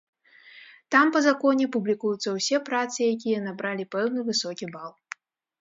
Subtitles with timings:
[0.93, 4.91] Там па законе публікуюцца ўсе працы, якія набралі пэўны высокі бал.